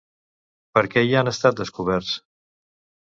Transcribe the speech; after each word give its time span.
Per 0.77 0.83
qui 0.95 1.13
han 1.21 1.31
estat 1.33 1.61
descoberts? 1.63 2.17